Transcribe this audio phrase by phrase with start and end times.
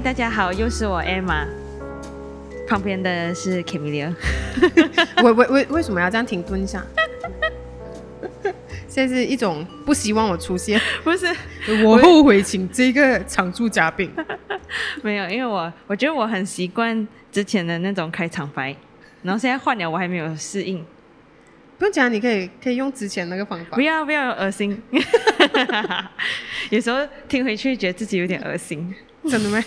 [0.00, 1.46] 嗨，大家好，又是我 Emma，
[2.66, 4.10] 旁边的是 Camilla。
[5.22, 6.82] 为为为为什么要这样停顿一下？
[8.88, 11.26] 现在是一种不希望我出现，不是
[11.84, 14.10] 我后悔请这个常驻嘉宾。
[15.04, 18.74] 没有，因为我我觉得我很习惯之前的那种开场白，
[19.22, 20.82] 然后现在换了，我还没有适应。
[21.76, 23.76] 不用讲，你可以可以用之前那个方法。
[23.76, 24.82] 不要不要恶心，
[26.70, 28.94] 有时候听回去觉得自己有点恶心。
[29.28, 29.62] 真的吗？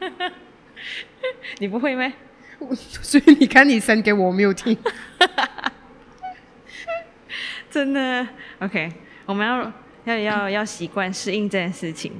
[1.58, 2.12] 你不会吗？
[2.74, 4.76] 所以你看，你删给我没有听。
[7.70, 8.26] 真的
[8.60, 8.90] ，OK，
[9.26, 9.72] 我们要
[10.04, 12.12] 要要要习惯适应这件事情，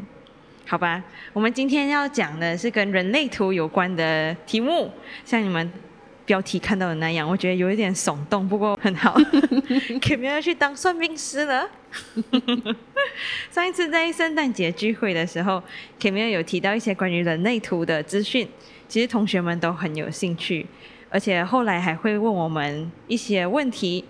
[0.66, 1.02] 好吧？
[1.32, 4.93] 我们今天要讲的是跟人类图有关的题目，
[5.24, 5.73] 像你们
[6.29, 9.18] 标题看到的那样，我觉得有一点耸动，不过很好。
[9.98, 11.66] 肯定要去当算命师了。
[13.51, 15.62] 上一次在圣诞节聚会的时候
[15.99, 18.46] ，k m i 有提到一些关于人类图的资讯，
[18.87, 20.66] 其实同学们都很有兴趣，
[21.09, 24.04] 而且后来还会问我们一些问题。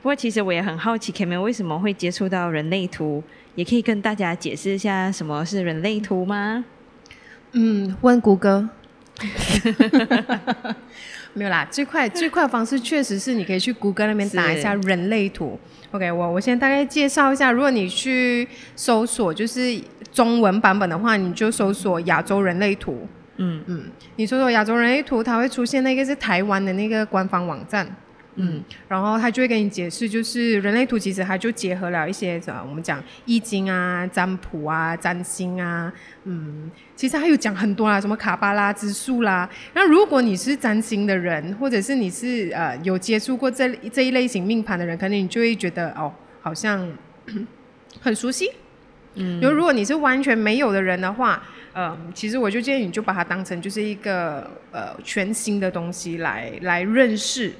[0.00, 3.24] 不过，其实我也很好奇，Kman 为什么会接触到人类图？
[3.56, 6.64] 也可以跟大家解释一下什么是人类图吗？
[7.50, 8.68] 嗯，问谷歌。
[11.34, 15.58] 没有啦，最快最快的方式确实是你可以去谷歌那边打一下人类图。
[15.90, 19.78] OK，我我先大概介绍一下，如果你去搜索就是
[20.12, 23.06] 中文版本的话，你就搜索亚洲人类图。
[23.36, 23.82] 嗯嗯，
[24.14, 27.84] 你搜索亚洲人类图，它会出现那个是台湾的那个官方网站。
[28.36, 35.92] 嗯，然后他就会跟你解释，就是人类图其实它就结合了一些什么，我们讲易经啊、占卜啊、占星啊，
[36.24, 39.48] 嗯，其实还有讲很多啦，什么卡巴拉之术啦。
[39.72, 46.12] 那如果你是占星的人，或者是你是呃有接触过这这一类型命盘的人，可能你就会觉得哦，
[46.42, 46.90] 好像
[48.02, 48.50] 很熟悉。
[49.14, 51.40] 嗯，就如果你是完全没有的人的话，
[51.72, 57.52] 呃，其实我就建议你就把它当成就是一个呃全新的东西来来认识。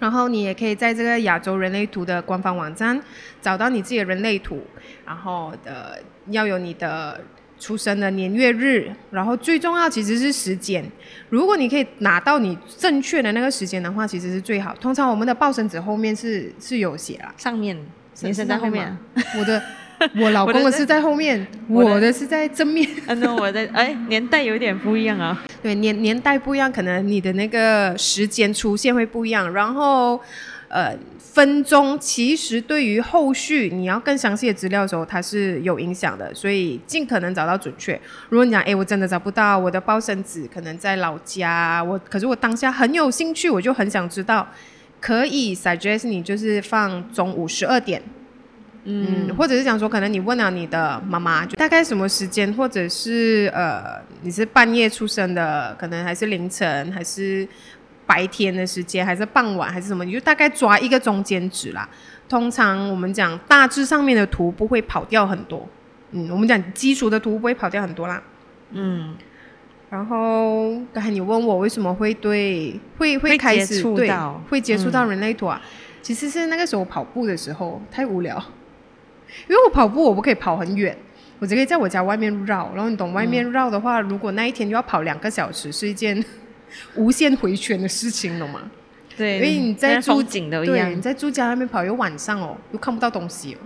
[0.00, 3.00] 然后你也可以在这个亚洲人类图的官方网站
[3.40, 4.60] 找到你自己的人类图，
[5.06, 7.20] 然后的要有你的
[7.58, 10.84] 出生的年月日，然后最重要其实是时间。
[11.28, 14.74] 如果你可以拿到你正确的那个时间的话，其实是最好。
[14.80, 17.78] 通常我们的报生纸后面是是有写啦，上面
[18.22, 18.96] 你是在后面，
[19.38, 19.62] 我的。
[20.16, 22.88] 我老公的是在后面，我的是在正面。
[23.06, 25.38] 嗯，那我的哎，年代有点不一样啊。
[25.62, 29.52] 对，年年代不一样，可能你的那个时间出现会不一样。
[29.52, 30.18] 然后，
[30.68, 36.32] 呃，分钟其实对于后续你要更详细的资料的时候，它是有影响的。
[36.34, 38.00] 所以尽可能找到准确。
[38.30, 44.48] 如果你讲，哎，我真的找不到我的报生纸，可能在老家，我可是我当下很有兴趣，我就很想知道，
[44.98, 48.02] 可以 suggest 你就是放中午十二点。
[48.84, 57.46] 嗯，或者是讲说，可能你问了你的妈妈，就大概什么时间，或者是呃，你是半夜出生的，可能还是凌晨，还是
[58.06, 61.86] 白天的时间，还是傍晚，还是什么，你就大概抓一个中间值啦。
[62.26, 65.68] 通常我们讲大致上面的图不会跑掉很多，
[66.12, 68.22] 嗯，我们讲基础的图不会跑掉很多啦。
[68.70, 69.14] 嗯，
[69.90, 74.10] 然后刚才你问我为什么会对会会开始对
[74.48, 75.60] 会接触到人类图啊？
[76.00, 78.42] 其实是那个时候跑步的时候太无聊。
[79.48, 80.96] 因为我跑步，我不可以跑很远，
[81.38, 82.70] 我只可以在我家外面绕。
[82.74, 86.24] 然后你懂，外面绕的话，如果那一天就要跑两个小时，是一件
[86.96, 88.62] 无限回旋的事情，懂吗？
[89.16, 93.58] 对，因为你在住景的对，你在住家那边跑，又晚上哦，又看不到东西哦。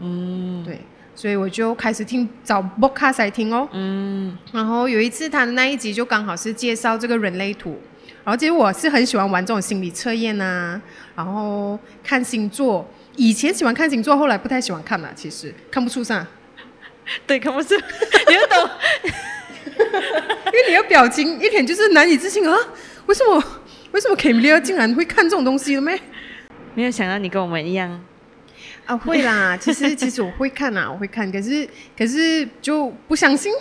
[0.00, 0.80] 嗯，对，
[1.14, 3.68] 所以我就开始听找播客来听哦。
[3.72, 7.78] 嗯，然后有一次他的那一集就刚好是介绍这个人类图，
[8.24, 10.80] 然后其实我是很喜欢玩这种心理测验啊，
[11.14, 12.88] 然后看星座。
[13.16, 15.12] 以前喜欢看星座，后来不太喜欢看了。
[15.14, 16.26] 其实看不出啥，
[17.26, 17.74] 对，看不出，
[18.28, 18.70] 你要懂，
[19.72, 22.56] 因为你的表情一点就是难以置信啊！
[23.06, 23.42] 为什么？
[23.92, 26.00] 为什么 k a m i l 竟然会看这种东西了没？
[26.74, 28.02] 没有想到你跟我们一样
[28.86, 28.96] 啊！
[28.96, 33.52] 会啦，其实其实我会看啊，我会看，可是可是就不相信，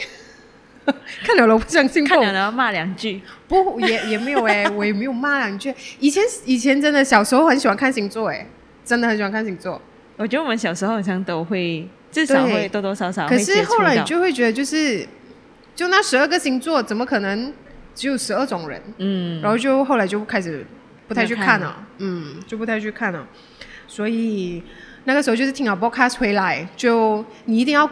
[1.25, 5.74] 看了了不相信，看了了骂两句，不也也没有哎，我也没有骂两句。
[6.00, 8.48] 以前以前真的小时候很喜欢看星座哎。
[8.92, 9.82] 真的很喜欢看星座，
[10.18, 13.26] 我觉得我们小时候好像都会，至少会多多少少。
[13.26, 15.08] 可是后来你就会觉得，就是
[15.74, 17.54] 就那十二个星座，怎么可能
[17.96, 18.82] 只有十二种人？
[18.98, 20.66] 嗯，然后就后来就开始
[21.08, 23.26] 不太去看了，嗯，就不太去看了。
[23.88, 24.62] 所以
[25.06, 27.90] 那个时候就是听了 podcast 回来，就你一定要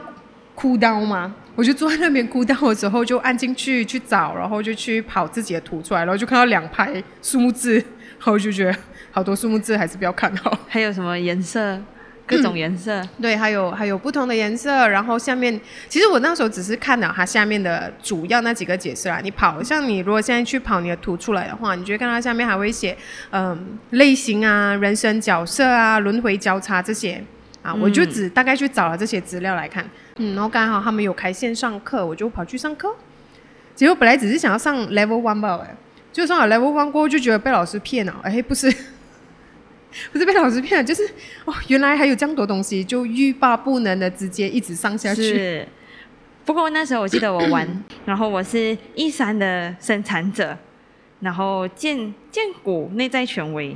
[0.54, 1.34] 哭刀吗？
[1.56, 7.86] 我就坐在那边哭刀的时候，就按进去去找，然后就去跑自己的图出来，然后就看到两排数字，然
[8.20, 8.76] 后就觉得。
[9.12, 10.58] 好多数目字还是不要看好。
[10.68, 11.80] 还有什么颜色
[12.28, 13.02] 各种颜色。
[13.20, 19.20] 对，还有还有不同的颜色，然后下面其实我那时候只是看了它下面的主要那几个解释啦。
[19.24, 22.96] 你跑，像你如果现在去跑你的图出来的话，你就会看到下面还会写
[23.32, 27.24] 嗯类型啊、人生角色啊、轮回交叉这些
[27.64, 27.74] 啊。
[27.74, 29.84] 我就只大概去找了这些资料来看，
[30.18, 32.96] 嗯，然后刚好他们有开线上课，我就跑去上课。
[33.74, 35.76] 结果本来只是想要上 Level One 吧，哎，
[36.14, 38.72] 就上了 Level One 过后就觉得被老师骗了，哎，不是。
[40.12, 41.04] 不是被老师骗了，就是
[41.46, 45.22] 哦，原来还有这样多东西，就欲罢不能的直接一直上下去。
[45.22, 45.68] 是，
[46.46, 50.58] 不过那时候我记得我玩， 然后我是一三的生产者，
[51.22, 53.76] 然后剑剑骨内在权威，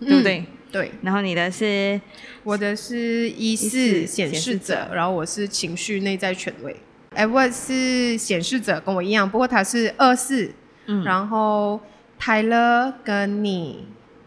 [0.00, 0.44] 对不对？
[0.72, 0.90] 对。
[1.02, 2.00] 然后你的是，
[2.42, 6.74] 我的是一四显示者，然后我是情绪内在权威。
[7.10, 10.52] 哎，我是显示者，跟我一样，不过他是二四。
[10.86, 11.04] 嗯。
[11.04, 11.80] 然后
[12.18, 13.86] 泰勒跟你。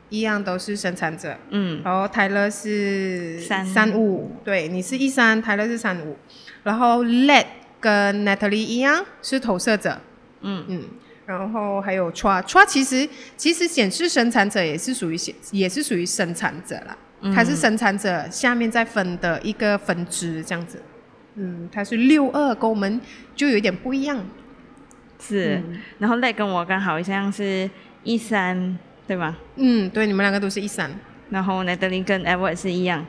[0.09, 3.65] 一样都是生产者，嗯，然后泰勒是三。
[3.65, 6.15] 三五，对，你是一三，泰勒是三五，
[6.63, 7.45] 然后 Let
[7.79, 9.99] 跟 Natalie 一样是投射者，
[10.41, 10.63] 嗯。
[10.67, 10.83] 嗯，
[11.25, 16.95] 然后还有 Tra，Tra 其实其实显示生产者也是属于显也是属于生产者啦，
[17.33, 20.79] 它是生产者下面再分的一个分支这样子，
[21.33, 23.01] 嗯，它是六二跟我们
[23.35, 24.23] 就有点不一样，
[25.19, 25.59] 是，
[25.97, 27.67] 然后 Let 跟我刚好像是
[28.03, 28.77] 一三。
[29.07, 29.35] 对吧？
[29.55, 30.91] 嗯，对，你们两个都是一三，
[31.29, 33.05] 然后奈德林跟 Edward 是一样，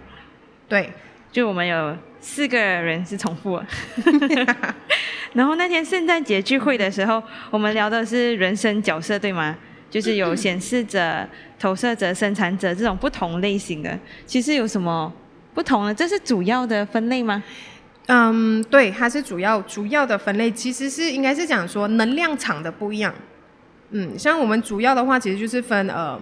[0.69, 0.93] 对，
[1.32, 3.62] 就我们有四个人是重复。
[5.32, 9.56] 然后那天圣诞节聚会的时候，我们聊的是人生角色，对吗？
[9.88, 11.26] 就是有显示者、
[11.58, 15.12] 投射者、生产者这种不同类型的，其实有什么
[15.54, 15.94] 不同呢？
[15.94, 17.43] 这是主要的分类吗？
[18.06, 23.14] 嗯，对，它是主要主要的分类，其实是应该是讲说能量场的不一样。
[23.91, 26.21] 嗯，像我们主要的话，其实就是分呃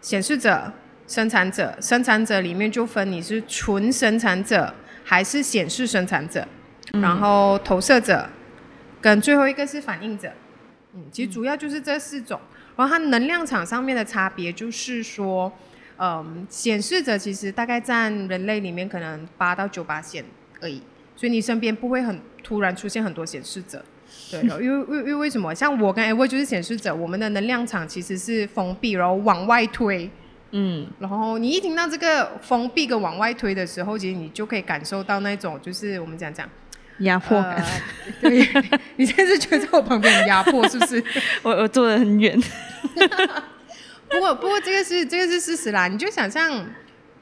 [0.00, 0.72] 显示者、
[1.08, 4.72] 生产者，生产者里面就分你是纯生产者
[5.04, 6.46] 还是显示生产者，
[6.92, 8.28] 然后投射者，
[9.00, 10.30] 跟最后一个是反应者。
[10.94, 12.40] 嗯，其实主要就是这四种，
[12.76, 15.52] 然后它能量场上面的差别就是说，
[15.98, 20.24] 嗯，显示者其实大概占人类里面可能八到九八线
[20.60, 20.82] 而已，
[21.16, 23.84] 所以你身边不会很突然出现很多显示者。
[24.30, 25.54] 对，因为因为因为为什么？
[25.54, 30.10] 像我跟 Ever 就是显示者，我们的能量场其实是封闭，然后往外推。
[30.52, 36.48] 嗯，然后你一听到这个封闭跟往外推的时候，其实你就可以感受到那种就是我们讲讲
[36.98, 37.64] 压迫感。
[38.20, 38.46] 对，
[38.96, 41.02] 你现在是觉得在我旁边很压迫，是不是？
[41.42, 42.36] 我我坐的很远。
[44.10, 46.66] 不过不过这个是这个是事实啦，你就想象，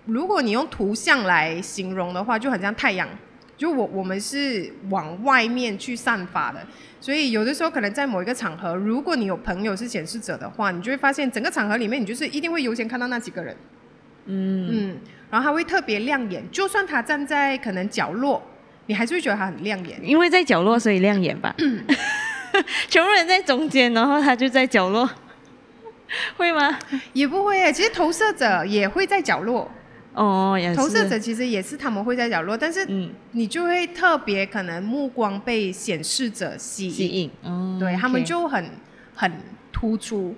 [0.06, 3.06] 如果你用图像来形容的话，就很像太阳。
[3.58, 6.64] 就我我们是往外面去散发的，
[7.00, 13.56] 所以有的时候可能在某一个场合，如果你有朋友是显示者的话，你就会发现整个场合里面，你就是一定会优先看到那几个人，
[14.26, 14.68] 嗯。
[14.70, 14.96] 嗯，
[15.28, 18.40] 然后他会特别亮眼，就算他站在可能角落，
[18.86, 21.52] 你还是会觉得他很亮眼，因为在角落所以亮眼吧，
[22.88, 25.10] 全部人在中间，然后他就在角落，
[26.36, 26.78] 会吗？
[27.12, 29.68] 也不会，其实投射者也会在角落。
[30.18, 32.84] 哦，投射者其实也是他们会在角落，但是
[33.30, 37.30] 你就会特别可能目光被显示者吸引，
[37.78, 38.68] 对他们就很
[39.14, 39.30] 很
[39.72, 40.34] 突出，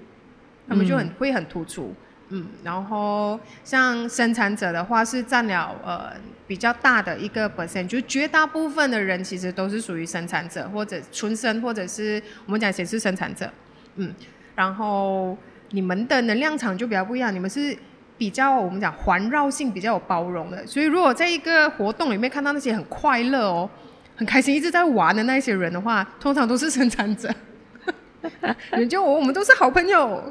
[0.68, 1.94] 他们就很会很突出，
[2.28, 6.12] 嗯，然后像生产者的话是占了呃
[6.46, 13.50] 比较大的一个 percent，就绝大部分的人其实都是属于生产者或者纯生或者是我们讲显示生产者，
[13.96, 14.14] 嗯，
[14.54, 15.34] 然后
[15.70, 17.74] 你们的能量场就比较不一样，你们是。
[18.20, 23.68] 比较我们讲环绕性比较有包容的，所以如果在一个活动里面看到那些很快乐哦、
[24.14, 27.34] 很开心一直在玩的那些人的话，通常都是生产者。
[28.76, 30.22] 研究我，我们都是好朋友。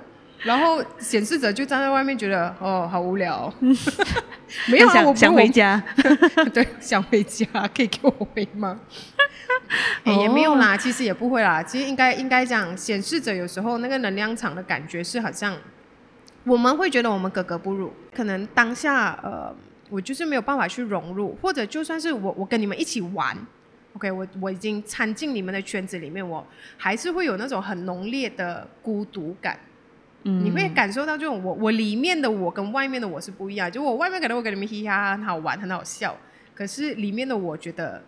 [0.43, 3.51] 然后显示者就站在外面，觉得哦好无聊。
[4.69, 5.83] 没有啊，我想回家。
[6.53, 8.79] 对，想回家，可以给我回吗？
[10.05, 11.63] 也没有啦，其实也不会啦。
[11.63, 15.57] 其实应该应该讲，显示者有时候那个能量场的感觉是好像。
[16.45, 19.53] 我们会觉得我们格格不入，可能当下呃，
[19.89, 23.37] 我就是没有办法去融入，或者就算是我我跟你们一起玩
[23.95, 26.45] ，OK，我我已经掺进你们的圈子里面，我
[26.77, 29.59] 还是会有那种很浓烈的孤独感。
[30.23, 36.15] 嗯，你会感受到这种我我里面的我跟外面的我是不一样，就我外面可能我跟你们嘻嘻哈哈很好玩很好笑，
[36.53, 38.01] 可是里面的我觉得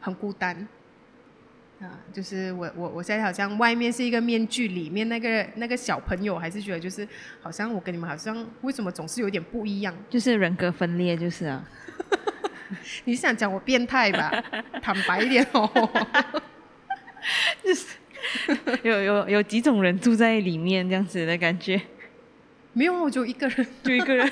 [0.00, 0.66] 很孤单。
[1.80, 7.08] 啊，就是我我我现在好像外面是一个面具，里面那个那个小朋友还是觉得就是
[7.40, 9.94] 好像我跟你们好像为什么总是有点不一样？
[10.10, 11.64] 就是人格分裂，就是啊。
[13.04, 14.30] 你是想讲我变态吧？
[14.82, 15.68] 坦白一点哦。
[17.64, 17.96] 就是
[18.82, 21.80] 有有有几种人住在里面这样子的感觉。
[22.74, 24.30] 没有，我就一个人，就一个人。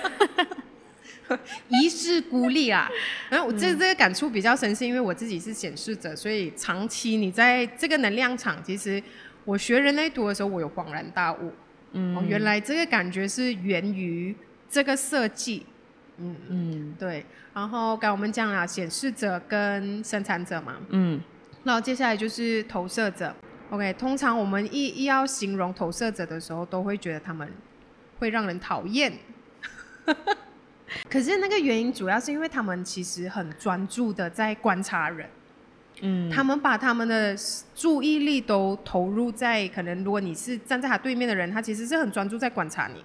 [1.68, 2.88] 一世孤立啊。
[3.28, 9.02] 然 后我这这个感触比较深，是因为我自己是显示者，所以长期你在这个能量场，其实
[9.44, 11.52] 我学人类图的时候，我有恍然大悟。
[11.92, 14.34] 嗯，哦，原来这个感觉是源于
[14.68, 15.64] 这个设计。
[16.18, 17.24] 嗯嗯，对。
[17.54, 20.76] 然后刚我们讲了显示者跟生产者嘛。
[20.90, 21.20] 嗯。
[21.64, 23.34] 然后接下来就是投射者。
[23.70, 27.50] OK，通常我们一一要形容投射者的时候，都会觉得他们
[28.18, 29.12] 会让人讨厌。
[31.10, 35.28] 可是那个原因主要是因为他们其实很专注的在观察人。
[36.00, 36.30] 嗯。
[36.30, 37.36] 他们把他们的
[37.74, 43.04] 注意力都投入在可能，如果你是站在他对面的人，他其实是很专注在观察你。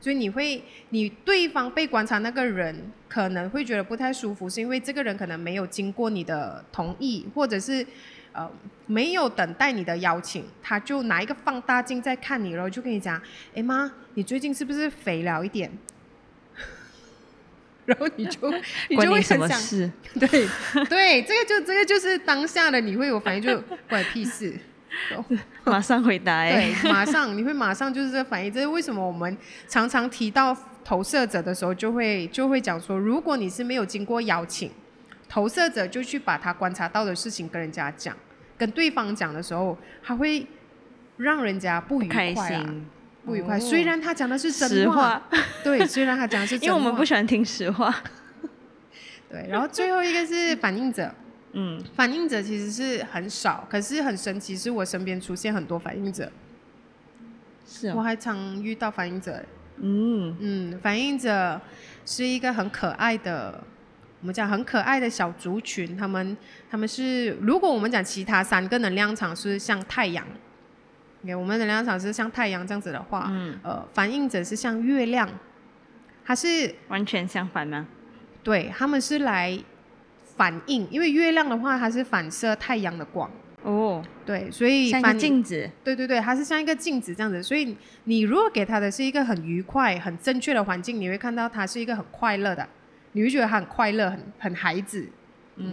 [0.00, 7.86] 所以你会，你对方被观察那个人可能会觉得不太舒服，是因为这个人可能没有经过你的同意，或者是
[8.32, 8.50] 呃
[8.86, 13.22] 没有等待你的邀请，他就拿一个放大镜在看你，然后就跟你讲
[13.54, 15.70] ：“哎妈，你最近是不是肥了一点？”
[17.92, 18.50] 然后你就
[18.88, 20.28] 你就会很想， 对
[20.88, 24.54] 对，这个就这个就是当下的你会有反应，就关屁事。
[25.64, 34.70] 马上回答哎，对，马上你会马上就是这反应，这是为什么我们常常提到投射者的时候，就会就会讲说，如果你是没有经过邀请，
[35.28, 38.14] 投射者就去把他观察到的事情跟人家讲，
[38.58, 40.46] 跟对方讲的时候，他会
[41.16, 42.74] 让人家不愉快啊，
[43.24, 43.58] 不愉快。
[43.58, 45.22] 虽然他讲的是实话，
[45.62, 47.94] 对，虽然他讲的是，因为我们不喜欢听实话。
[49.30, 51.12] 对，然后最后一个是反应者。
[51.54, 56.32] 嗯，反应者其实是很少，可是很神奇，是我身边出现很多反应者。
[57.66, 59.44] 是，我还常遇到反应者。
[59.76, 61.60] 嗯嗯，反应者
[62.06, 63.62] 是一个很可爱的，
[64.20, 65.94] 我们讲很可爱的小族群。
[65.94, 66.36] 他们
[66.70, 70.26] 他们是，如果我们讲其他三个能量场是像太阳
[71.22, 75.28] ，OK，我们能量场是像太阳这样子的话，嗯，呃，反应者是像月亮，
[76.24, 77.86] 它是完全相反吗？
[78.42, 79.58] 对，他们是来。
[80.34, 83.30] 反应，因为月亮的话，它是反射太阳的光。
[83.62, 85.70] 哦，对，所以像一个镜子。
[85.84, 87.42] 对对对，它是像一个镜子这样子。
[87.42, 92.66] 所以你如果给他的是一个很愉快、很正确的环境，你会看到他是一个很快乐的，
[93.12, 95.06] 你会觉得他很快乐、很很孩子、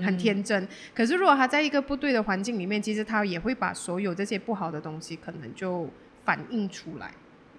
[0.03, 0.67] 很天真。
[0.93, 5.89] 可是如果他在一个不对的环境里面，其实他也会把所有这些不好的东西可能就
[6.24, 7.12] 反映出来。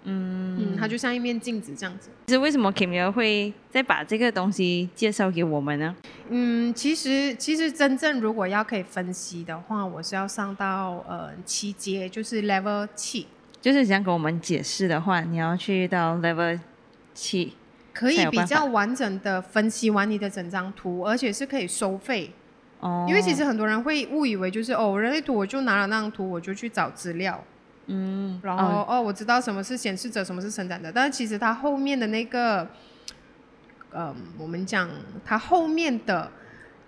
[0.04, 2.08] 嗯嗯，它就像一面镜子这样子。
[2.28, 5.94] 其实为什么 Kimi 会再把这个东西介绍给我们呢？
[6.30, 13.26] 嗯，其实其实真正如果要可以分析的话，我是要上到呃七阶，就是 Level 七。
[13.60, 16.58] 就是想给我们解释的话，你要去到 Level
[17.12, 17.52] 七，
[17.92, 22.32] 可以比较完整的分析完你的整张图，而且是可以收费。
[22.80, 23.06] 哦。
[23.08, 27.42] 因为其实很多人会误以为就是哦，人类图我就拿了那张图，我就去找资料。
[27.92, 32.64] 嗯，然后哦，我知道什么是显示者，什么是生产者，但是其实它后面的那个，
[33.92, 34.88] 嗯，我们讲
[35.24, 36.30] 它后面的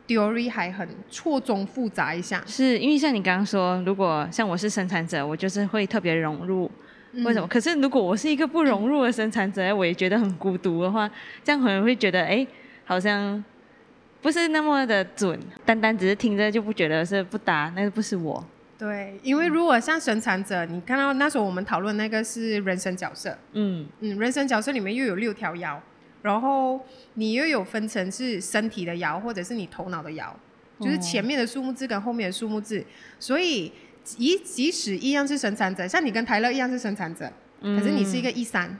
[0.06, 2.40] theory 还很错综复杂一下。
[2.46, 6.70] 是因为像你刚刚说，如果像我是生产者，我就是会特别融入，
[7.12, 7.46] 为什么？
[7.46, 11.10] 可是如果我是一个不融入的生产者，我也觉得很孤独的话，
[11.44, 12.46] 这样可能会觉得，哎，
[12.84, 13.42] 好像
[14.20, 18.44] 不是那么的准，单单只是听着就不觉得是不搭，那个不是我。
[18.78, 23.86] 对，因为如果像生产者，你看到那时候我们讨论那个是人生角色，嗯。
[24.00, 25.78] 嗯，人生角色里面又有六条爻，
[26.22, 26.80] 然后
[27.14, 30.32] 你又有分成是身体的爻，或者是你头脑的爻，
[30.80, 32.84] 就是前面的数目字跟后面的数目字，
[33.20, 33.70] 所以
[34.02, 37.30] 即即使一样是生产者，像你跟泰勒一样是生产者，
[37.60, 38.76] 可是你是一个一三，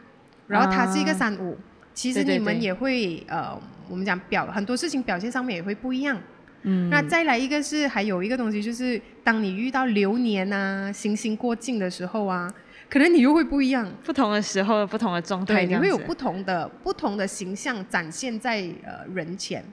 [0.46, 1.56] 然后他是一个三五，
[1.94, 3.56] 其实你们也会呃，
[3.88, 6.20] 我们讲表很多事情表现上面也会不一样。
[6.62, 12.52] 嗯，那再来一个是还有一个东西，就是当你遇到流年啊、星星过境的时候啊，
[12.88, 19.64] 可能你又会不一样，不同的时候、不同的状态，你会有不同的不同的形象展现在呃人前。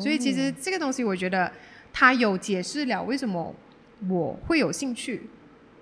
[0.00, 1.50] 所以其实这个东西，我觉得
[1.92, 3.54] 它有解释了为什么
[4.08, 5.22] 我会有兴趣。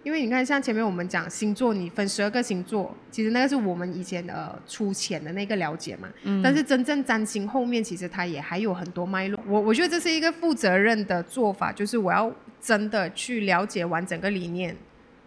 [0.02, 6.08] 因为你看，像前面我们讲星座，你分十二个星座，其实那个是我们以前呃粗浅的那个了解嘛。
[6.22, 6.40] 嗯。
[6.40, 9.40] 但是真正占星后面，其实它也还有很多脉络。
[9.48, 14.76] 我我觉得这是一个负责任的做法，就是我要真的去了解完整个理念，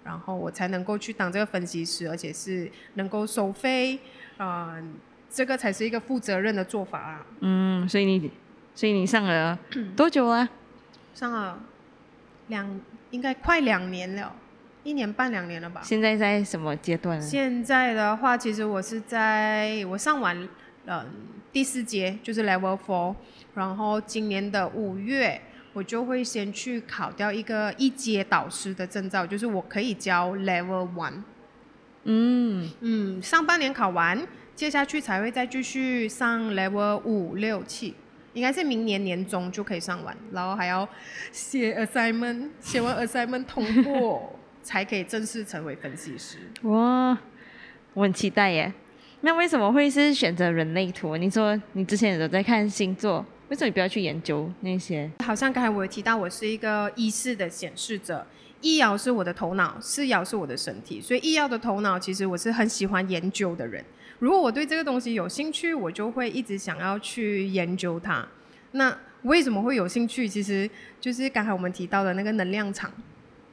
[0.05, 3.99] 然后我才能够去当这个分析师，而且是能够收费，
[4.37, 4.93] 嗯，
[5.29, 7.25] 这个才是一个负责任的做法啊。
[7.41, 8.31] 嗯，所以你，
[8.73, 9.59] 所以你上了
[9.97, 10.47] 多久啊？
[11.13, 11.61] 上了
[12.49, 12.79] 两，
[13.09, 14.35] 应该快两年了。
[14.83, 15.81] 一年半两年了吧？
[15.83, 17.21] 现在在什么阶段？
[17.21, 20.47] 现在的话，其实我是在我上完
[20.85, 21.05] 嗯
[21.51, 23.15] 第四阶，就是 Level Four，
[23.55, 25.41] 然后今年的五月，
[25.73, 31.23] 我就会先去考掉一个一阶导师的证照，就是我可以教 Level One。
[32.05, 34.25] 嗯嗯，上半年考完，
[34.55, 37.93] 接下去才会再继续上 level 五六七，
[38.39, 40.87] 应该是明年年中就可以上完，然后还要
[41.29, 46.37] 写 assignment，写完 assignment 通过 才可以正式成为分析师。
[46.61, 47.17] 哇，
[47.93, 48.71] 我很期待耶。
[49.19, 51.17] 那为什么会是选择人类图？
[51.17, 55.11] 你说你之前有在看星座，为什么你不要去研究那些？
[55.25, 58.25] 好像刚才我有提到，我是一个意识的显示者。
[58.61, 63.83] 一爻是我的头脑，四爻是我的身体，所以一爻的头脑其实我是很喜欢研究的人。
[64.19, 68.27] 如果我对这个东西有兴趣，我就会一直想要去研究它。
[68.71, 70.27] 那为什么会有兴趣？
[70.27, 72.91] 其实就是刚才我们提到的那个能量场。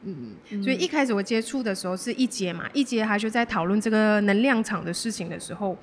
[0.03, 5.77] 嗯，所以一开始我接触的时候是一节嘛，一节他就在讨论这个能量场的事情的时候，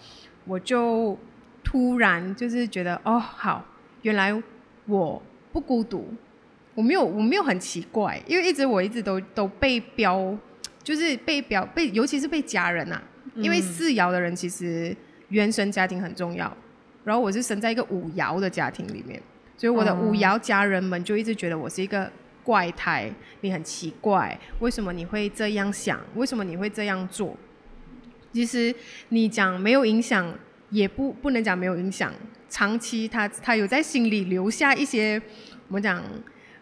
[0.46, 1.18] 我就
[1.64, 3.66] 突然就是觉得，哦，好，
[4.02, 4.42] 原来
[4.86, 6.14] 我不孤独。
[6.76, 10.36] 我没有，我没有很奇怪，因为一直我一直都都被标，
[10.84, 13.00] 就是被标被，尤其是被家人呐，
[13.36, 14.96] 因为四爻的人其实
[15.30, 16.52] 原生家庭很重要，
[17.04, 19.22] 然后我是生在一个五爻的家庭里面，
[19.56, 22.12] 所以我的五爻家人们就一直觉得我是一个
[22.44, 23.08] 怪胎，
[23.42, 26.00] 你很奇怪，为什么你会这样想？
[26.16, 27.38] 为什么你会这样做？
[28.34, 28.74] 其实
[29.10, 30.34] 你讲没有影响，
[30.72, 32.12] 也不不能讲没有影响，
[32.50, 35.22] 长期他他有在心里留下一些，
[35.68, 36.04] 我们讲。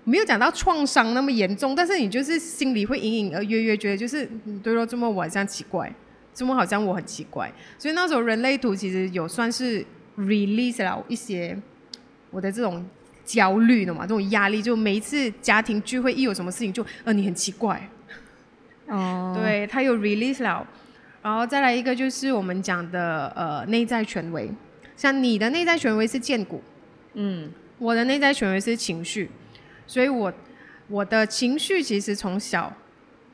[0.04, 4.28] 没有讲到创伤那么严重，但是你就是心里会隐隐而约约觉得就是
[4.64, 5.94] 对了，这么我好像奇怪，
[6.34, 9.86] 这么好像我很奇怪，所以那时候人类图其实有算是
[10.18, 11.56] release 了一些
[12.32, 12.84] 我的这种
[13.24, 17.88] 焦虑的嘛，这种压力，就每一次家庭聚会一有什么事情就呃你很奇怪，
[18.88, 20.66] 哦，对他有 release 了，
[21.22, 24.50] 然后再来一个就是我们讲的呃内在权威，
[24.98, 26.64] 像你的内在权威是剑骨，
[27.14, 29.30] 嗯，我的内在权威是情绪。
[29.88, 30.34] 所以，我
[30.88, 32.72] 我的情绪其实从小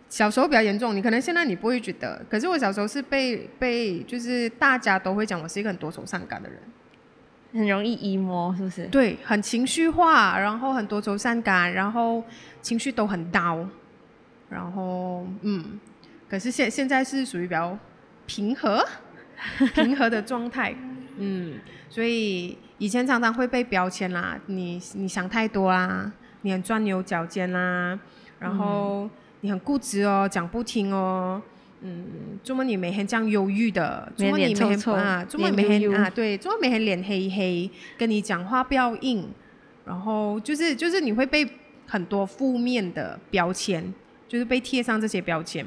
[0.10, 6.60] 小时候比较严重，你可能现在你不会觉得，可是我小时候是被被就是大家都会讲我是一个很多愁善感的人，
[7.54, 8.86] 很容易 emo 是不是？
[8.88, 12.24] 对，很情绪化，然后很多愁善感，然后
[12.62, 13.67] 情绪都很刀，
[14.50, 15.80] 然后嗯，
[16.30, 17.78] 可是现现在是属于比较
[18.26, 18.86] 平和
[19.76, 20.74] 平和的状态，
[21.17, 26.12] 嗯，所以以前常常会被标签啦，你你想太多啦。
[26.41, 28.00] 你很钻牛角尖啦，
[28.39, 29.10] 然后
[29.41, 31.41] 你很固执哦，讲不听哦，
[31.82, 32.06] 嗯，
[32.43, 34.12] 怎么你每天这样忧郁的？
[34.15, 35.26] 怎么你每天啊？
[35.26, 36.10] 怎么每天啊？
[36.10, 37.69] 对，怎么每天脸黑黑？
[37.97, 39.28] 跟你讲话不要硬，
[39.86, 41.47] 然后就是就是你会被
[41.88, 43.93] 很多负面的标签，
[44.28, 45.65] 就是被贴上这些标签，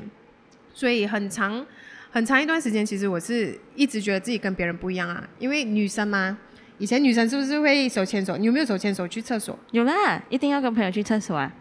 [0.72, 1.66] 所以很长
[2.10, 6.38] 很长一段时间，其实我是一直觉得自己跟别人不一样啊，因为女生嘛。
[6.80, 8.38] 以前女生是不是会手牵手？
[8.38, 9.56] 你有没有手牵手去厕所？
[9.70, 11.52] 有啦，一定要跟朋友去厕所啊。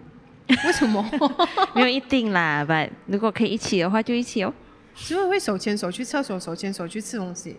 [0.47, 1.05] 为什么？
[1.75, 2.73] 没有一定啦，不，
[3.11, 4.53] 如果可以一起的话就一起哦。
[4.95, 6.39] 是不是会手牵手去厕所？
[6.39, 7.57] 手牵手去吃东西？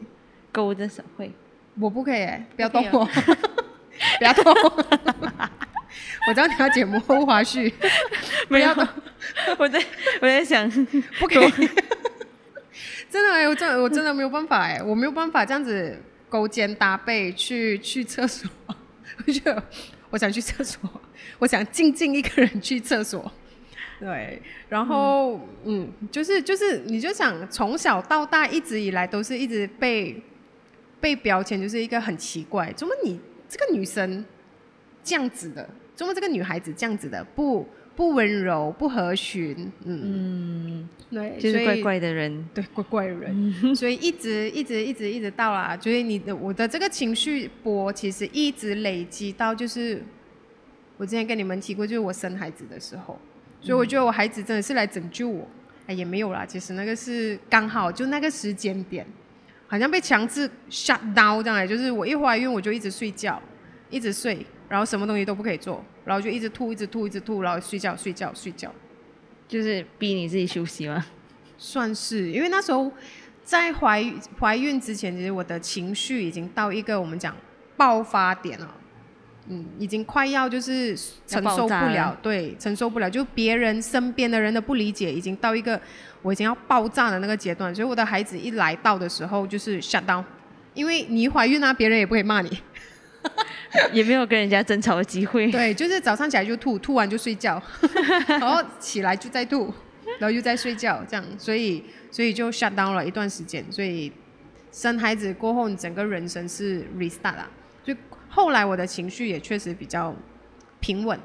[0.50, 1.30] 勾着手会？
[1.78, 3.04] 我不可以，不要动我，
[4.18, 4.52] 不要动。
[4.56, 7.70] 我我知道你要剪幕后花絮，
[8.48, 8.88] 不要动。
[9.58, 9.78] 我在
[10.22, 10.66] 我在想，
[11.18, 11.68] 不可以。
[13.10, 16.02] 真的哎，我真我真的没有办法哎，我没有办法这样子。
[16.30, 18.48] 勾肩搭背去去厕所，
[19.26, 19.62] 我觉得
[20.08, 20.80] 我想去厕所，
[21.40, 23.30] 我想静静一个人去厕所。
[23.98, 30.22] 对，然后嗯，就是就是，你就想从小到大一直以来都是一直被
[31.00, 34.24] 被标签，就是一个很奇怪，怎么你这个女生
[35.04, 37.68] 这样子的，怎么这个女孩子这样子的不？
[37.96, 50.02] 不温柔，不合群，嗯，对，就是怪怪的人，对，怪怪的人， 所以一直一直一直一直到啦，所以你的我的这个情绪波其实一直累积到就是
[50.96, 53.18] 我之前跟你们提过，就是我生孩子的时候，
[53.60, 55.46] 所以我觉得我孩子真的是来拯救我，
[55.86, 59.06] 哎，也没有啦，其实那个是刚好就那个时间点，
[59.66, 63.40] 好像被强制 shut down 这样，就是我一怀孕我就一直睡觉，
[63.90, 64.46] 一直睡。
[64.70, 68.72] 然后什么东西都不可以做，然后就一直吐，一直吐，一直吐，然后睡觉，睡觉，睡觉，
[69.46, 71.04] 就是逼你自己休息吗？
[71.58, 72.90] 算是，因为那时候
[73.44, 74.04] 在怀
[74.38, 77.36] 怀孕之前，其实我的情绪已经到一个我们讲
[77.76, 78.74] 爆发点了，
[79.48, 85.78] 嗯，已经快要就是承受不了，对，承受不了，就别人身边的人的不理解，已经到一个
[86.22, 90.24] 我已经要爆炸的那个阶段，所以我的孩子一来到的时候就是 shut down，
[90.72, 92.58] 因为你怀孕啊，别人也不会骂你。
[93.92, 95.50] 也没有跟人家争吵的机会。
[95.50, 97.62] 对，就是早上起来就吐，吐完就睡觉，
[98.26, 99.72] 然后起来就再吐，
[100.18, 103.64] 然后又在睡觉，这样，所以所以就 shut down 了一段时间。
[103.70, 104.12] 所以
[104.72, 107.48] 生孩子过后，你整个人生是 restart 啦。
[107.84, 107.94] 就
[108.28, 110.14] 后来我的情绪也确实比较
[110.80, 111.18] 平稳，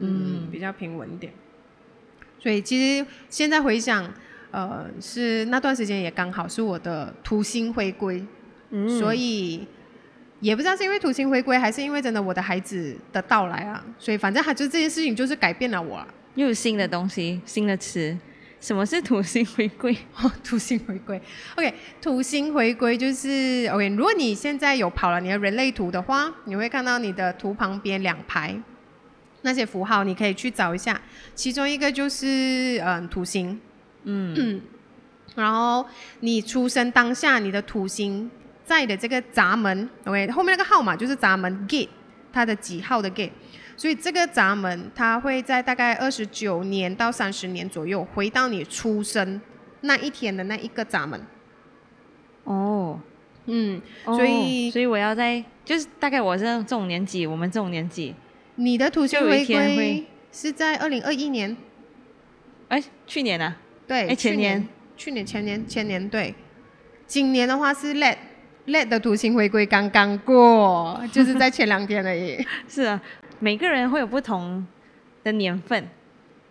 [0.00, 1.32] 嗯，比较平稳一点。
[2.40, 4.10] 所以其实现在回想，
[4.50, 8.24] 呃，是那段时间也刚好是我的土星回归，
[8.70, 9.66] 嗯所以
[10.40, 16.06] 也不知道是因为土星回归，还是因为真的我的孩子的到来啊，所以反正他就这件事情就是改变了我啊。
[16.34, 18.16] 又有新的东西，新的词。
[18.60, 19.96] 什么是土星回归？
[20.20, 21.20] 哦土星回归
[21.54, 21.72] ，OK，
[22.02, 23.88] 土星回归就是 OK。
[23.90, 28.60] 如果你现在有跑了你的人类图的话，你会看到你的图旁边两排
[29.42, 31.00] 那些符号，你可以去找一下。
[31.36, 33.60] 其中一个就是嗯土星，
[34.02, 34.60] 嗯
[35.36, 35.86] 然后
[36.18, 38.28] 你出生当下你的土星
[38.68, 41.88] 在的这个闸门，OK，后面那个号码就是闸门 gate，
[42.30, 43.30] 它的几号的 gate。
[43.78, 49.40] 所以这个闸门它会在大概二十九年到三十年左右回到你出生
[49.80, 51.18] 那一天的那一个闸门。
[52.44, 53.00] 哦，
[53.46, 58.14] 嗯，哦所以所以我要在就是大概我这这种年纪，我们这种年纪，
[58.56, 61.56] 你的土星回归是在二零二一年，
[62.68, 66.34] 哎，去年啊，对，哎前去年年，去年前年前年对，
[67.06, 68.18] 今年的话是 LED
[68.68, 72.38] LED 的图形回归刚刚过，就是在前两天而已。
[72.68, 73.00] 是啊，
[73.38, 74.66] 每个人会有不同
[75.24, 75.88] 的年份，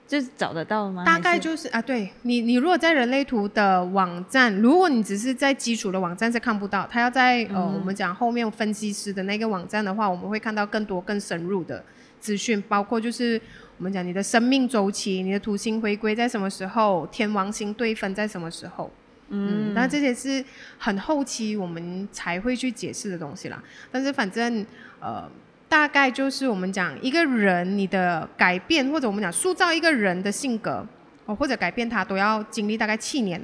[0.08, 1.06] 就是找得到吗？
[1.06, 11.84] 大概就是啊，对你，你如果在人类图的网站，如果你只是在基础的网站是看不到，它要在呃、嗯我们讲后面分析师的那个网站的话，我们会看到更多更深入的
[12.20, 13.40] 资讯，包括就是
[13.78, 18.90] 我们讲你的生命周期，你的土星回归在什么时候，天王星对分在什么时候。
[19.30, 20.44] 嗯，那这些是
[20.78, 23.62] 很后期我们才会去解释的东西啦。
[23.92, 24.66] 但是反正
[25.00, 25.30] 呃，
[25.68, 30.86] 大概就是我们讲一个人你的改变，或者我们讲塑造一个人的性格，
[31.26, 33.40] 哦，或者改变他，都要经历大概七年。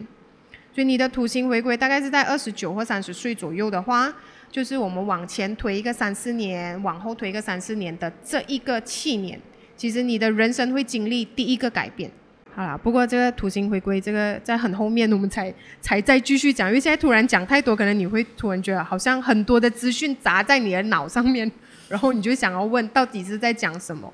[0.73, 4.11] 所以你的土星回归大概是在二十九或三十岁左右的话，
[4.49, 9.39] 就是我们往前推一个三四年，往后推一个三四年的这一个七年，
[9.75, 12.09] 其实你的人生会经历第一个改变。
[12.55, 21.51] 好啦，不过这个土星回归，这个在很后面我们才才再继续讲，因为现在突然讲太多，可能你会突然觉得好像很多的资讯砸在你的脑上面，
[21.89, 24.13] 然后你就想要问到底是在讲什么。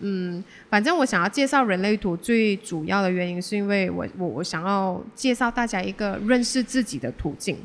[0.00, 7.56] 嗯，反正我想要介绍人类图最主要的原因，是因为我我我想要介绍大家一个认识自己的途径。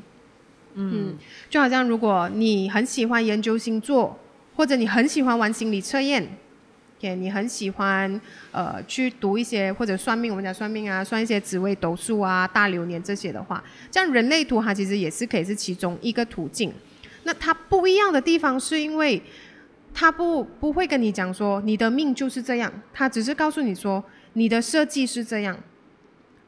[0.76, 1.18] 嗯，
[1.50, 4.18] 就好像如果你很喜欢研究星座，
[4.56, 6.28] 或者你很喜欢玩心理测验，
[7.00, 8.20] 对，你很喜欢
[8.52, 16.74] 呃去读一些或者算命，我们讲算命啊，算一些紫微斗数啊、大流年这些的话，这样人类图它其实也是可以是其中一个途径。
[17.24, 19.22] 那它不一样的地方是因为
[19.94, 25.58] 它不不会跟你讲说你的命就是这样，它只是告诉你说你的设计是这样，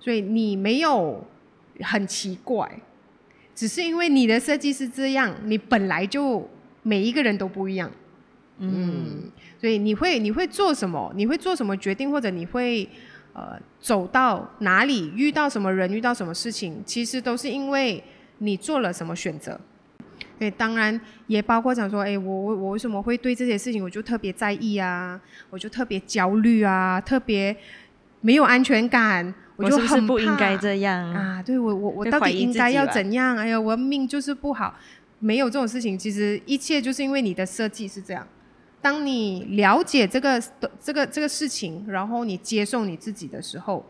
[0.01, 1.25] 所以你没有
[1.79, 2.69] 很奇怪，
[3.55, 6.49] 只是因为你的设计是这样，你本来就
[6.83, 7.89] 每一个人都不一样。
[8.61, 11.11] 嗯，所以你会你会做什么？
[11.15, 12.87] 你会做什么决定，或者你会
[13.33, 18.03] 呃走到哪里，遇到什么人，遇到什么事情，其实都是因为
[18.37, 19.59] 你做了什么选择。
[20.37, 25.19] 对，当然也包括讲说，哎，我我我为什么会对这些事情我就特别在意啊，
[25.49, 27.55] 我就特别焦虑啊，特别
[28.21, 31.11] 没有安全感，我不是就是很不应该这样？
[31.13, 33.37] 啊，对我我我到底应该要怎样？
[33.37, 34.75] 哎呀，我命就是不好，
[35.19, 35.97] 没有这种事情。
[35.97, 38.27] 其实一切就是因为你的设计是这样。
[38.81, 40.41] 当你了解这个
[40.79, 43.85] 这个这个事情，然后你接受你自己的时候，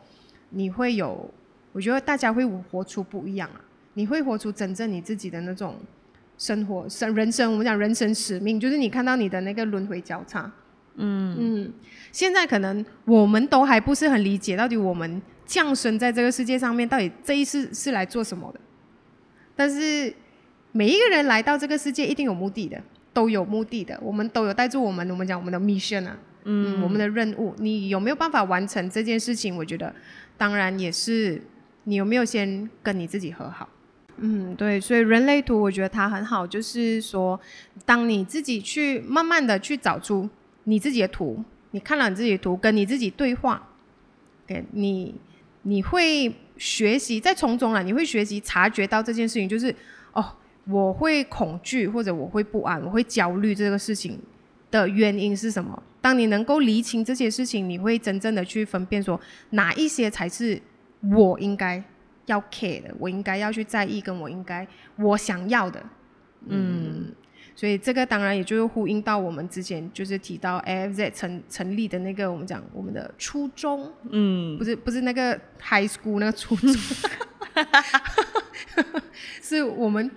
[0.49, 1.29] 你会有，
[1.71, 3.61] 我觉得大家会活出不一样啊。
[3.93, 5.75] 你会活出真正你自己的那种
[6.37, 10.49] 生活生人生，我们讲人生使命，就是你看到你的那个轮回交叉。
[10.95, 11.73] 嗯嗯，
[12.11, 18.59] 现在可能我们都还不是很理解，到底我们降生在这个世界上面，到底这一世是来做什么的。
[19.55, 20.13] 但是
[20.71, 22.81] 每一个人来到这个世界，一定有目的的，
[23.13, 23.97] 都有目的的。
[24.01, 27.53] 我们都有带着我们，我们讲我们的 mission 啊，嗯，我们的任务。
[27.59, 29.55] 你有没有办法完成这件事情？
[29.55, 29.93] 我觉得，
[30.37, 31.41] 当然也是
[31.83, 33.67] 你有没有先跟你自己和好。
[34.23, 37.39] 嗯，对，所以人类图我觉得它很好，就是说，
[37.85, 40.29] 当你自己去慢慢的去找出
[40.65, 43.69] 你自己的图，你看了你自己的图，跟你自己对话，
[44.45, 45.15] 给你
[45.63, 49.73] 你会学习在从中啊，你会学习察觉到这件事情，就是
[50.13, 50.35] 哦，
[50.67, 54.19] 我会恐惧或者我会不安，我会焦虑这个事情
[54.69, 55.81] 的原因是什么？
[56.01, 59.19] 当你能够厘清这些事情，你会真正的去分辨说
[59.51, 60.59] 哪一些才是
[61.13, 61.81] 我应该
[62.25, 65.83] 要 care 的，我应该要去在意，跟我应该我想要的。
[66.47, 67.13] 嗯，
[67.55, 76.73] 所以这个当然也就是呼应到我们之前就是提到 AFZ 成成立的那个我们讲我们的初衷，嗯不是不是那个 high school 那个初衷，
[79.41, 80.09] 是我们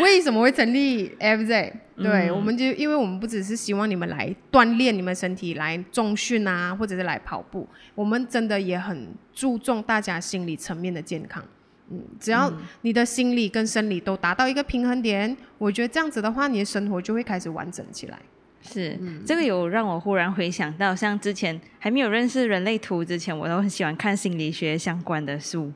[0.00, 1.72] 为什么会成立 FZ？
[1.96, 11.44] 对，嗯我们就因为我们不只是希望你们来锻炼你们身体，来重训啊，或者是来跑步，我们真的也很注重大家心理层面的健康。
[11.90, 12.50] 嗯，只要
[12.80, 18.18] 你的心理跟生理都达到一个平衡点，我觉得这样子的话，你的生活就会开始完整起来。
[18.62, 25.72] 是，这个有让我忽然回想到，像之前还没有认识人类图之前，我都很喜欢看心理学相关的书。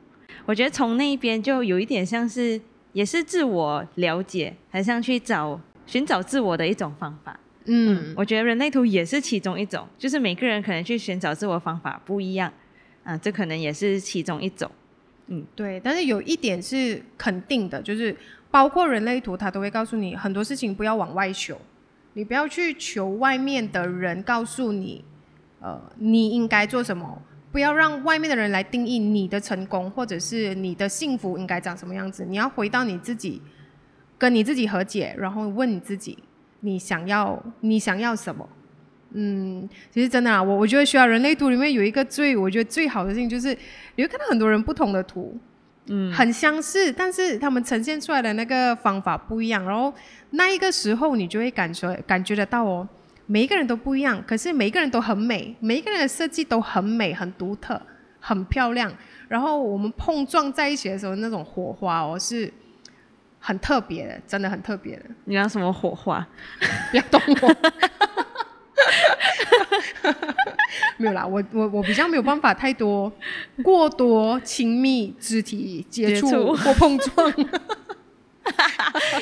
[0.47, 2.61] 我觉得从那一边就有一点像是，
[2.97, 7.39] 也是自我了解，很像去找寻找自我的一种方法。
[7.67, 12.51] 嗯，我觉得人类图也是其中一种，就是每个人可能去寻找自我方法不一样，
[13.05, 14.71] 啊，这可能也是其中一种。
[15.27, 15.45] 嗯。
[15.55, 18.17] 对，但是有一点是肯定的，就是
[18.51, 21.61] 包括人类图，它都会告诉你很多事情不要往外求，
[22.15, 25.05] 你不要去求外面的人告诉你，
[25.61, 27.21] 呃，你应该做什么，
[27.57, 33.41] 不要让外面的人来定义你的成功或者是你的幸福应该长什么样子，你要回到你自己，
[34.19, 36.19] 跟你自己和解，然后问你自己，
[36.61, 38.47] 你想要你想要什么。
[39.13, 43.57] 嗯，其实真的啊，我我觉得需要人类图里面有一个最我觉得最好的事情就是，
[43.95, 45.35] 你会看到很多人不同的图，
[45.87, 49.91] 嗯，很相似，但是他们呈现出来的那个方法不一样，然后
[50.33, 52.87] 那一个时候你就会感觉感觉得到哦，
[53.27, 57.81] 每一个人都不一样，可是每一个人都很美，每一个人的设计都很美、很独特、
[58.21, 58.93] 很漂亮，
[59.29, 62.53] 然后我们碰撞在一起的时候，那种火花哦是
[63.41, 66.27] 很特别的，真的很特别的，你讲什么火花？
[66.91, 67.57] 不要动我。
[70.99, 73.13] 没有啦，我我我比较没有办法太多
[73.63, 77.31] 过多亲密肢体接触接触或碰撞，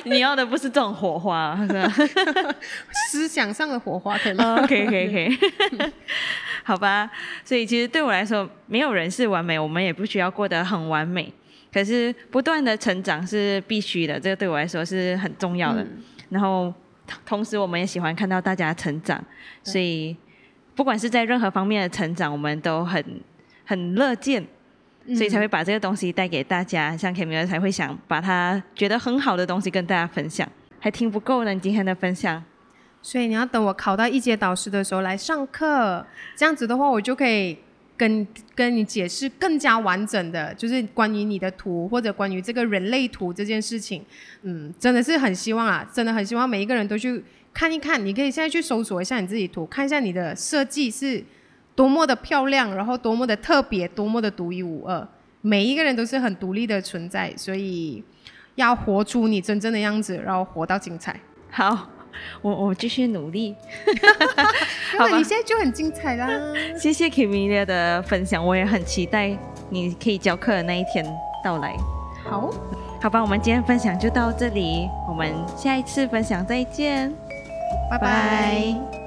[0.12, 1.88] 你要的不是这种火花，是吧？
[3.10, 4.36] 思想上的火花可以
[4.66, 5.18] 可以可以可
[5.84, 5.92] 以，
[6.62, 7.10] 好吧。
[7.44, 11.32] 所以其实对我来说，没有人是完美，我们也不需要过得很完美。
[11.72, 15.82] 可是不断的成长是必须的，这个对我来说是很重要的。
[15.82, 16.72] 嗯然后
[17.06, 19.22] 同同时，我们也喜欢看到大家成长，
[19.62, 20.16] 所以
[20.74, 23.04] 不管是在任何方面的成长，我们都很
[23.64, 24.44] 很乐见。
[25.08, 30.48] 所以才会把这个东西带给大家，像 Camila 才会想把他觉得很好的东西跟大家分享。
[30.80, 32.42] 还听不够呢，你今天的分享。
[33.02, 37.58] 所以你要等我考到一阶导师的时候来上课，这样子的话，我就可以
[37.98, 44.02] 跟跟你解释更加完整的，就是关于你的图或者关于这个人类图这件事情。
[44.40, 48.02] 嗯，真的是很希望啊，真的很希望每一个人都去看一看。
[48.04, 51.22] 你可以现在去搜索一下你自己图，看一下你的设计是
[51.74, 55.06] 多么的漂亮，然后多么的特别，多么的独一无二。
[55.40, 58.02] 每一个人都是很独立的存在，所以
[58.54, 61.18] 要活出你真正的样子，然后活到精彩。
[61.50, 61.88] 好，
[62.40, 63.54] 我我继续努力。
[64.96, 66.28] 好吧那你现在就很精彩啦。
[66.78, 69.36] 谢谢 Kimia 的分享，我也很期待
[69.68, 71.04] 你可以教课的那一天
[71.44, 71.76] 到来。
[72.24, 72.50] 好，
[73.02, 77.12] 好吧，我们今天分享就到这里，我们下一次分享再见，
[77.90, 78.74] 拜拜。
[78.90, 79.03] 拜